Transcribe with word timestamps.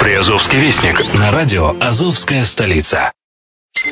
Приазовский 0.00 0.58
вестник 0.58 0.98
на 1.18 1.30
радио 1.30 1.76
«Азовская 1.78 2.46
столица». 2.46 3.12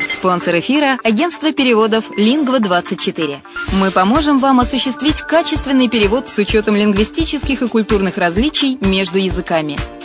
Спонсор 0.09 0.59
эфира– 0.59 0.99
агентство 1.05 1.53
переводов 1.53 2.07
«Лингва-24». 2.17 3.41
Мы 3.75 3.91
поможем 3.91 4.39
вам 4.39 4.59
осуществить 4.59 5.21
качественный 5.21 5.91
перевод 5.91 6.27
с 6.27 6.39
учетом 6.39 6.77
лингвистических 6.77 7.61
и 7.61 7.69
культурных 7.69 8.17
различий 8.17 8.79
между 8.81 9.19
языками. 9.19 9.77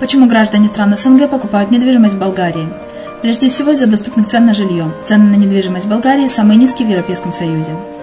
Почему 0.00 0.26
граждане 0.26 0.66
стран 0.66 0.96
СНГ 0.96 1.28
покупают 1.28 1.70
недвижимость 1.70 2.14
в 2.14 2.18
Болгарии? 2.18 2.68
Прежде 3.20 3.48
всего 3.48 3.72
из-за 3.72 3.86
доступных 3.86 4.26
цен 4.26 4.46
на 4.46 4.54
жилье. 4.54 4.90
Цены 5.04 5.24
на 5.24 5.36
недвижимость 5.36 5.86
в 5.86 5.90
Болгарии 5.90 6.26
самые 6.26 6.56
низкие 6.56 6.88
в 6.88 6.90
Европейском 6.90 7.32
Союзе. 7.32 7.72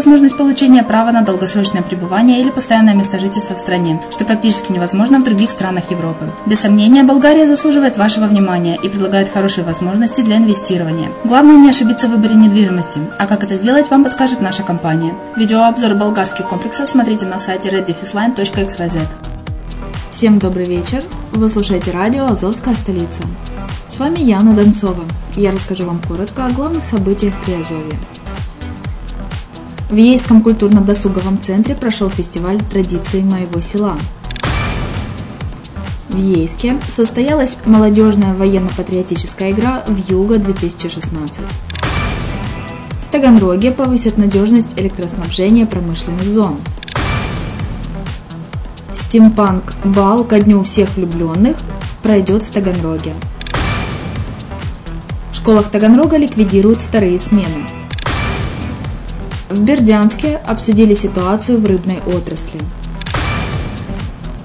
возможность 0.00 0.38
получения 0.38 0.82
права 0.82 1.12
на 1.12 1.20
долгосрочное 1.20 1.82
пребывание 1.82 2.40
или 2.40 2.48
постоянное 2.48 2.94
место 2.94 3.18
жительства 3.18 3.54
в 3.54 3.58
стране, 3.58 4.00
что 4.10 4.24
практически 4.24 4.72
невозможно 4.72 5.18
в 5.18 5.24
других 5.24 5.50
странах 5.50 5.90
Европы. 5.90 6.32
Без 6.46 6.60
сомнения, 6.60 7.02
Болгария 7.02 7.46
заслуживает 7.46 7.98
вашего 7.98 8.24
внимания 8.24 8.78
и 8.82 8.88
предлагает 8.88 9.28
хорошие 9.28 9.62
возможности 9.62 10.22
для 10.22 10.38
инвестирования. 10.38 11.10
Главное 11.24 11.56
не 11.56 11.68
ошибиться 11.68 12.08
в 12.08 12.12
выборе 12.12 12.34
недвижимости, 12.34 12.98
а 13.18 13.26
как 13.26 13.44
это 13.44 13.56
сделать, 13.56 13.90
вам 13.90 14.04
подскажет 14.04 14.40
наша 14.40 14.62
компания. 14.62 15.12
Видеообзор 15.36 15.92
болгарских 15.92 16.48
комплексов 16.48 16.88
смотрите 16.88 17.26
на 17.26 17.38
сайте 17.38 17.68
reddefisline.xyz. 17.68 19.00
Всем 20.10 20.38
добрый 20.38 20.64
вечер! 20.64 21.02
Вы 21.32 21.50
слушаете 21.50 21.90
радио 21.90 22.24
«Азовская 22.24 22.74
столица». 22.74 23.22
С 23.84 23.98
вами 23.98 24.20
Яна 24.20 24.54
Донцова. 24.54 25.04
Я 25.36 25.52
расскажу 25.52 25.84
вам 25.84 26.00
коротко 26.08 26.46
о 26.46 26.50
главных 26.50 26.84
событиях 26.86 27.34
при 27.44 27.60
Азове. 27.60 27.98
В 29.90 29.96
Ейском 29.96 30.40
культурно-досуговом 30.40 31.40
центре 31.40 31.74
прошел 31.74 32.08
фестиваль 32.08 32.60
традиций 32.60 33.24
моего 33.24 33.60
села. 33.60 33.96
В 36.08 36.16
Ейске 36.16 36.76
состоялась 36.88 37.58
молодежная 37.66 38.32
военно-патриотическая 38.32 39.50
игра 39.50 39.82
в 39.88 40.08
Юго-2016. 40.08 41.40
В 43.04 43.08
Таганроге 43.10 43.72
повысят 43.72 44.16
надежность 44.16 44.78
электроснабжения 44.78 45.66
промышленных 45.66 46.22
зон. 46.22 46.56
Стимпанк 48.94 49.74
бал 49.84 50.22
ко 50.22 50.38
дню 50.38 50.62
всех 50.62 50.94
влюбленных 50.94 51.56
пройдет 52.04 52.44
в 52.44 52.52
Таганроге. 52.52 53.12
В 55.32 55.36
школах 55.36 55.68
Таганрога 55.68 56.16
ликвидируют 56.16 56.80
вторые 56.80 57.18
смены. 57.18 57.79
В 59.50 59.62
Бердянске 59.62 60.36
обсудили 60.46 60.94
ситуацию 60.94 61.58
в 61.58 61.66
рыбной 61.66 61.98
отрасли. 62.06 62.60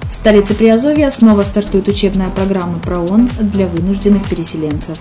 В 0.09 0.16
столице 0.16 0.55
Приазовья 0.55 1.11
снова 1.11 1.43
стартует 1.43 1.88
учебная 1.88 2.29
программа 2.29 2.79
ПРООН 2.79 3.29
для 3.39 3.67
вынужденных 3.67 4.27
переселенцев. 4.27 4.97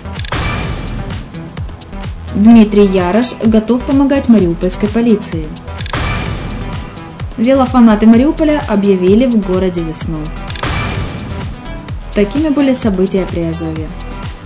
Дмитрий 2.34 2.84
Ярош 2.84 3.28
готов 3.42 3.82
помогать 3.84 4.28
мариупольской 4.28 4.90
полиции. 4.90 5.46
Велофанаты 7.38 8.06
Мариуполя 8.06 8.62
объявили 8.68 9.24
в 9.24 9.40
городе 9.40 9.80
весну. 9.80 10.18
Такими 12.14 12.50
были 12.50 12.74
события 12.74 13.26
при 13.30 13.40
Азове. 13.40 13.88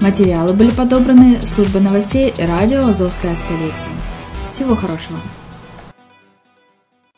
Материалы 0.00 0.52
были 0.52 0.70
подобраны 0.70 1.44
службой 1.44 1.80
новостей 1.80 2.32
радио 2.38 2.86
«Азовская 2.86 3.34
столица». 3.34 3.86
Всего 4.52 4.76
хорошего! 4.76 5.18